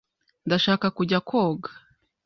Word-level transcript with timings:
Ndashaka 0.45 0.87
kujya 0.97 1.19
koga. 1.29 1.69